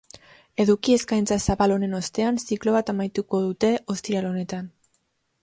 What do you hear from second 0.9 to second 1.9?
eskaintza zabal